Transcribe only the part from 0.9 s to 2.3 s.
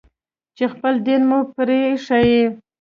دين مو پرې ايښى.